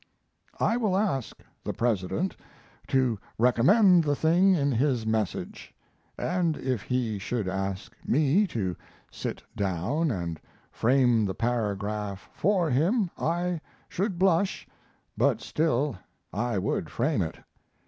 [0.59, 2.35] I will ask the President
[2.87, 5.75] to recommend the thing in his message
[6.17, 8.75] (and if he should ask me to
[9.11, 10.41] sit down and
[10.71, 14.67] frame the paragraph for him I should blush,
[15.15, 15.99] but still
[16.33, 17.37] I would frame it).